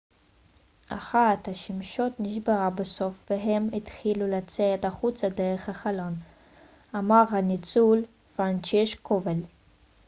אחת 0.89 1.47
השמשות 1.47 2.13
נשברה 2.19 2.69
בסוף 2.69 3.25
והם 3.29 3.69
התחילו 3.77 4.27
לצאת 4.27 4.85
החוצה 4.85 5.29
דרך 5.29 5.69
החלון 5.69 6.13
אמר 6.95 7.23
הניצול 7.31 8.05
פרנצ'ישק 8.35 8.99
קובאל 8.99 9.41